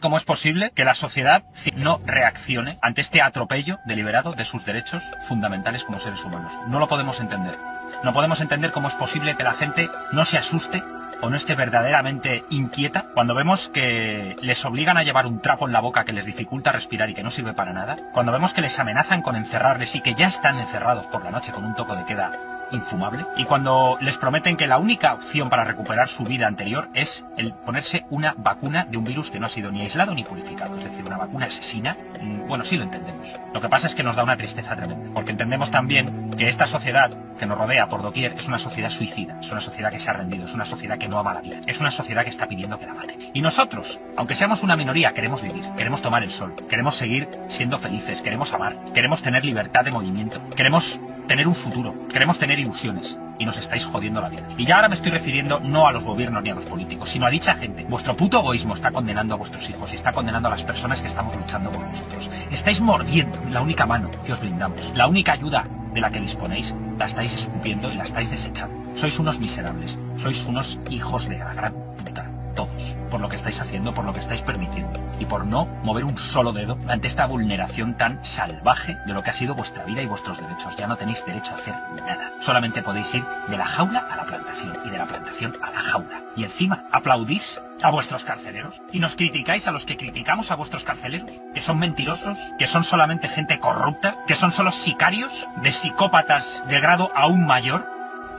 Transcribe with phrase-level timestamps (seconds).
[0.00, 1.42] ¿Cómo es posible que la sociedad
[1.74, 6.52] no reaccione ante este atropello deliberado de sus derechos fundamentales como seres humanos?
[6.68, 7.58] No lo podemos entender.
[8.04, 10.84] No podemos entender cómo es posible que la gente no se asuste
[11.20, 15.72] o no esté verdaderamente inquieta cuando vemos que les obligan a llevar un trapo en
[15.72, 18.60] la boca que les dificulta respirar y que no sirve para nada, cuando vemos que
[18.60, 21.96] les amenazan con encerrarles y que ya están encerrados por la noche con un toco
[21.96, 23.24] de queda infumable.
[23.36, 27.52] Y cuando les prometen que la única opción para recuperar su vida anterior es el
[27.52, 30.84] ponerse una vacuna de un virus que no ha sido ni aislado ni purificado, es
[30.84, 33.34] decir, una vacuna asesina, mm, bueno, sí lo entendemos.
[33.52, 36.66] Lo que pasa es que nos da una tristeza tremenda, porque entendemos también que esta
[36.66, 40.10] sociedad que nos rodea por doquier es una sociedad suicida, es una sociedad que se
[40.10, 42.48] ha rendido, es una sociedad que no ama la vida, es una sociedad que está
[42.48, 43.18] pidiendo que la mate.
[43.32, 47.78] Y nosotros, aunque seamos una minoría, queremos vivir, queremos tomar el sol, queremos seguir siendo
[47.78, 53.16] felices, queremos amar, queremos tener libertad de movimiento, queremos tener un futuro, queremos tener ilusiones
[53.38, 54.48] y nos estáis jodiendo la vida.
[54.56, 57.26] Y ya ahora me estoy refiriendo no a los gobiernos ni a los políticos, sino
[57.26, 57.84] a dicha gente.
[57.84, 61.06] Vuestro puto egoísmo está condenando a vuestros hijos y está condenando a las personas que
[61.06, 62.28] estamos luchando por vosotros.
[62.50, 65.62] Estáis mordiendo la única mano que os brindamos, la única ayuda
[65.94, 68.74] de la que disponéis, la estáis escupiendo y la estáis desechando.
[68.96, 73.60] Sois unos miserables, sois unos hijos de la gran puta todos, por lo que estáis
[73.60, 77.26] haciendo, por lo que estáis permitiendo, y por no mover un solo dedo ante esta
[77.26, 80.76] vulneración tan salvaje de lo que ha sido vuestra vida y vuestros derechos.
[80.76, 81.74] Ya no tenéis derecho a hacer
[82.06, 82.32] nada.
[82.40, 85.80] Solamente podéis ir de la jaula a la plantación y de la plantación a la
[85.80, 86.22] jaula.
[86.36, 90.84] Y encima, aplaudís a vuestros carceleros y nos criticáis a los que criticamos a vuestros
[90.84, 96.62] carceleros, que son mentirosos, que son solamente gente corrupta, que son solo sicarios de psicópatas
[96.68, 97.86] de grado aún mayor.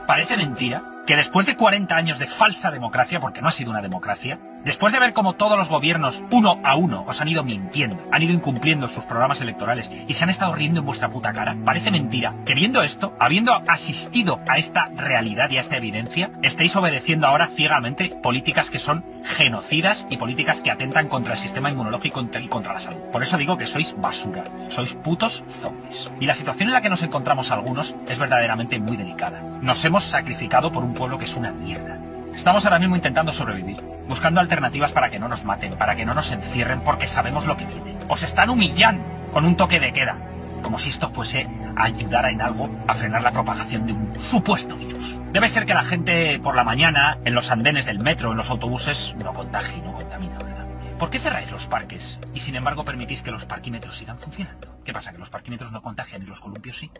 [0.06, 3.82] Parece mentira que después de 40 años de falsa democracia, porque no ha sido una
[3.82, 7.96] democracia, después de ver cómo todos los gobiernos, uno a uno, os han ido mintiendo,
[8.10, 11.56] han ido incumpliendo sus programas electorales y se han estado riendo en vuestra puta cara,
[11.64, 16.74] parece mentira que viendo esto, habiendo asistido a esta realidad y a esta evidencia, estéis
[16.76, 22.20] obedeciendo ahora ciegamente políticas que son genocidas y políticas que atentan contra el sistema inmunológico
[22.20, 23.00] y contra la salud.
[23.12, 26.10] Por eso digo que sois basura, sois putos zombies.
[26.20, 29.40] Y la situación en la que nos encontramos algunos es verdaderamente muy delicada.
[29.60, 32.09] Nos hemos sacrificado por un pueblo que es una mierda.
[32.34, 36.14] Estamos ahora mismo intentando sobrevivir, buscando alternativas para que no nos maten, para que no
[36.14, 37.98] nos encierren, porque sabemos lo que viene.
[38.08, 40.16] Os están humillando con un toque de queda,
[40.62, 41.46] como si esto fuese
[41.76, 45.20] a ayudar en algo a frenar la propagación de un supuesto virus.
[45.32, 48.50] Debe ser que la gente por la mañana, en los andenes del metro, en los
[48.50, 50.66] autobuses, no contagie y no contamina, ¿verdad?
[50.98, 54.80] ¿Por qué cerráis los parques y sin embargo permitís que los parquímetros sigan funcionando?
[54.84, 56.90] ¿Qué pasa, que los parquímetros no contagian y los columpios sí?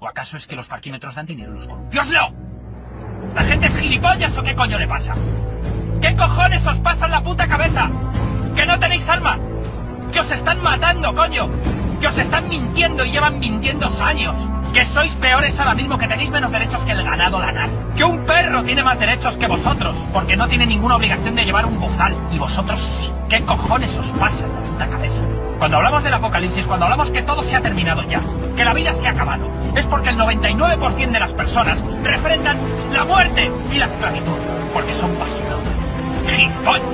[0.00, 2.53] ¿O acaso es que los parquímetros dan dinero y los columpios no?
[3.34, 5.14] ¿La gente es gilipollas o qué coño le pasa?
[6.00, 7.90] ¿Qué cojones os pasa en la puta cabeza?
[8.54, 9.38] ¿Que no tenéis alma?
[10.12, 11.48] ¿Que os están matando, coño?
[12.00, 14.36] ¿Que os están mintiendo y llevan mintiendo años?
[14.72, 17.68] ¿Que sois peores ahora mismo, que tenéis menos derechos que el ganado lanar?
[17.96, 19.96] ¿Que un perro tiene más derechos que vosotros?
[20.12, 23.08] Porque no tiene ninguna obligación de llevar un bozal, y vosotros sí.
[23.28, 25.43] ¿Qué cojones os pasa en la puta cabeza?
[25.64, 28.20] Cuando hablamos del apocalipsis, cuando hablamos que todo se ha terminado ya,
[28.54, 32.58] que la vida se ha acabado, es porque el 99% de las personas refrendan
[32.92, 34.36] la muerte y la esclavitud,
[34.74, 35.56] porque son basura.
[36.28, 36.84] ¡Gilipollas!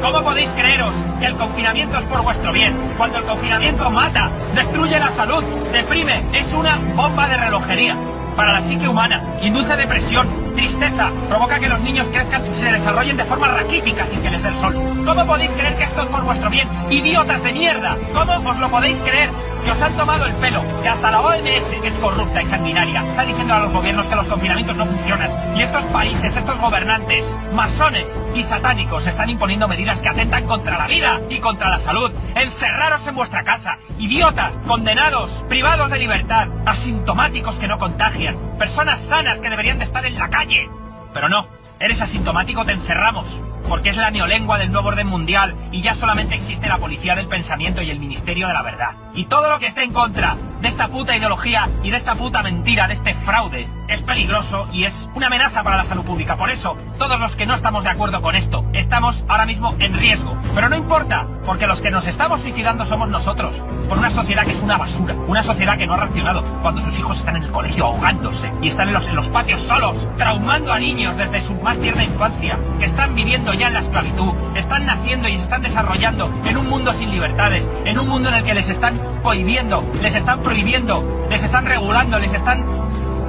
[0.00, 2.76] ¿Cómo podéis creeros que el confinamiento es por vuestro bien?
[2.96, 5.42] Cuando el confinamiento mata, destruye la salud,
[5.72, 7.96] deprime, es una bomba de relojería
[8.36, 13.16] para la psique humana, induce depresión, tristeza, provoca que los niños crezcan y se desarrollen
[13.16, 14.74] de forma raquítica sin que les dé el sol.
[15.04, 16.68] ¿Cómo podéis creer que esto es por vuestro bien?
[16.90, 17.96] ¡Idiotas de mierda!
[18.12, 19.30] ¿Cómo os lo podéis creer?
[19.64, 23.24] Que os han tomado el pelo, que hasta la OMS, es corrupta y sanguinaria, está
[23.24, 25.56] diciendo a los gobiernos que los confinamientos no funcionan.
[25.56, 30.86] Y estos países, estos gobernantes, masones y satánicos están imponiendo medidas que atentan contra la
[30.86, 32.12] vida y contra la salud.
[32.34, 33.78] Encerraros en vuestra casa.
[33.98, 40.04] Idiotas, condenados, privados de libertad, asintomáticos que no contagian, personas sanas que deberían de estar
[40.04, 40.68] en la calle.
[41.14, 41.46] Pero no,
[41.80, 43.40] eres asintomático, te encerramos.
[43.68, 47.28] Porque es la neolengua del nuevo orden mundial y ya solamente existe la policía del
[47.28, 48.90] pensamiento y el ministerio de la verdad.
[49.14, 52.42] Y todo lo que esté en contra de esta puta ideología y de esta puta
[52.42, 56.36] mentira, de este fraude, es peligroso y es una amenaza para la salud pública.
[56.36, 59.94] Por eso, todos los que no estamos de acuerdo con esto, estamos ahora mismo en
[59.94, 60.36] riesgo.
[60.54, 63.60] Pero no importa, porque los que nos estamos suicidando somos nosotros.
[63.88, 65.14] Por una sociedad que es una basura.
[65.26, 68.68] Una sociedad que no ha reaccionado cuando sus hijos están en el colegio ahogándose y
[68.68, 72.58] están en los, en los patios solos, traumando a niños desde su más tierna infancia,
[72.78, 76.68] que están viviendo ya en la esclavitud, están naciendo y se están desarrollando en un
[76.68, 81.26] mundo sin libertades, en un mundo en el que les están prohibiendo, les están prohibiendo,
[81.30, 82.64] les están regulando, les están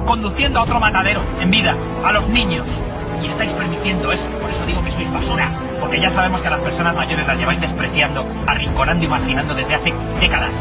[0.06, 2.68] conduciendo a otro matadero en vida, a los niños.
[3.22, 5.50] Y estáis permitiendo eso, por eso digo que sois basura.
[5.80, 9.74] Porque ya sabemos que a las personas mayores las lleváis despreciando, arrinconando y marginando desde
[9.74, 10.54] hace décadas.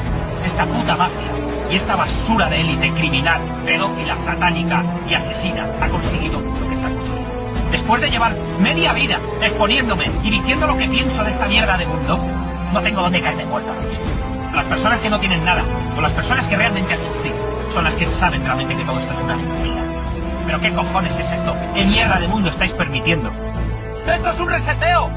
[0.46, 1.36] Esta puta mafia
[1.72, 6.95] y esta basura de élite criminal, pedófila, satánica y asesina ha conseguido lo que está
[7.76, 11.86] Después de llevar media vida exponiéndome y diciendo lo que pienso de esta mierda de
[11.86, 12.18] mundo,
[12.72, 13.76] no tengo dónde caerme muerto.
[14.56, 15.62] Las personas que no tienen nada,
[15.98, 17.36] o las personas que realmente han sufrido,
[17.74, 19.82] son las que saben realmente que todo esto es una mentira.
[20.46, 21.54] Pero ¿qué cojones es esto?
[21.74, 23.30] ¿Qué mierda de mundo estáis permitiendo?
[24.08, 25.10] ¡Esto es un reseteo!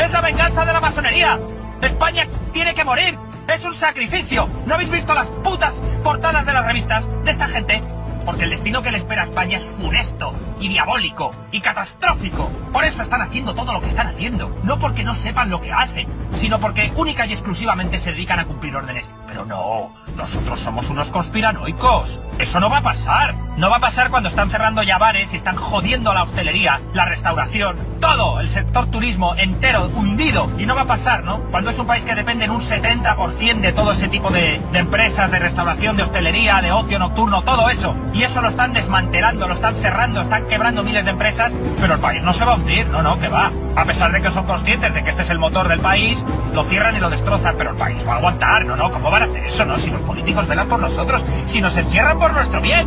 [0.00, 1.38] ¡Es la venganza de la masonería!
[1.82, 3.16] ¡España tiene que morir!
[3.46, 4.48] ¡Es un sacrificio!
[4.66, 7.80] ¿No habéis visto las putas portadas de las revistas de esta gente?
[8.24, 12.48] Porque el destino que le espera a España es funesto y diabólico y catastrófico.
[12.72, 14.56] Por eso están haciendo todo lo que están haciendo.
[14.62, 18.44] No porque no sepan lo que hacen, sino porque única y exclusivamente se dedican a
[18.44, 19.08] cumplir órdenes.
[19.26, 22.20] Pero no, nosotros somos unos conspiranoicos.
[22.38, 23.34] Eso no va a pasar.
[23.56, 27.04] No va a pasar cuando están cerrando ya bares y están jodiendo la hostelería, la
[27.04, 30.50] restauración, todo el sector turismo entero hundido.
[30.58, 31.40] Y no va a pasar, ¿no?
[31.50, 34.78] Cuando es un país que depende en un 70% de todo ese tipo de, de
[34.78, 37.94] empresas, de restauración, de hostelería, de ocio nocturno, todo eso.
[38.12, 42.00] Y eso lo están desmantelando, lo están cerrando, están quebrando miles de empresas, pero el
[42.00, 43.50] país no se va a hundir, no, no, que va.
[43.74, 46.62] A pesar de que son conscientes de que este es el motor del país, lo
[46.64, 49.24] cierran y lo destrozan, pero el país va a aguantar, no, no, ¿cómo van a
[49.24, 49.76] hacer eso, no?
[49.76, 52.86] Si los políticos velan por nosotros, si nos encierran por nuestro bien.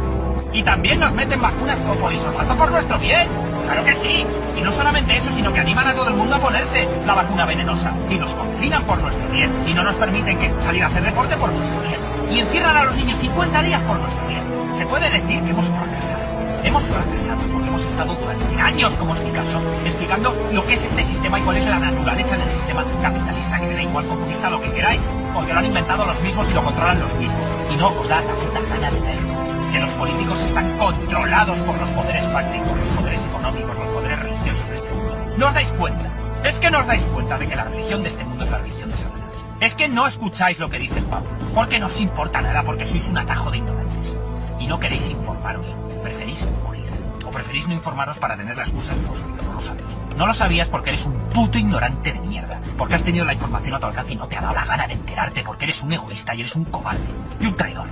[0.53, 3.27] Y también nos meten vacunas como polisorbato por nuestro bien.
[3.65, 4.25] Claro que sí.
[4.57, 7.45] Y no solamente eso, sino que animan a todo el mundo a ponerse la vacuna
[7.45, 7.91] venenosa.
[8.09, 9.51] Y nos confinan por nuestro bien.
[9.67, 11.99] Y no nos permiten que salir a hacer deporte por nuestro bien.
[12.31, 14.43] Y encierran a los niños 50 días por nuestro bien.
[14.77, 16.34] Se puede decir que hemos fracasado.
[16.65, 20.83] Hemos fracasado porque hemos estado durante años, como es mi caso, explicando lo que es
[20.83, 24.49] este sistema y cuál es la naturaleza del sistema capitalista, que me da igual conquista
[24.49, 25.01] lo que queráis,
[25.33, 27.43] porque lo han inventado los mismos y lo controlan los mismos.
[27.71, 29.33] Y no os da la puta gana de verlo.
[29.71, 34.69] Que los políticos están controlados por los poderes fácticos, los poderes económicos, los poderes religiosos
[34.69, 35.17] de este mundo.
[35.37, 36.11] ¿No os dais cuenta?
[36.43, 38.57] Es que no os dais cuenta de que la religión de este mundo es la
[38.57, 39.33] religión de Satanás.
[39.59, 42.87] Es que no escucháis lo que dice el Papa, porque no os importa nada, porque
[42.87, 44.15] sois un atajo de ignorantes.
[44.59, 46.85] Y no queréis informaros, preferís morir.
[47.25, 49.85] O preferís no informaros para tener la excusa de saberlo, no lo sabéis.
[50.15, 52.61] No lo sabías porque eres un puto ignorante de mierda.
[52.77, 54.87] Porque has tenido la información a tu alcance y no te ha dado la gana
[54.87, 57.07] de enterarte porque eres un egoísta y eres un cobarde
[57.39, 57.87] y un traidor.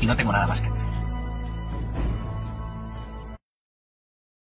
[0.00, 0.79] Y no tengo nada más que decir.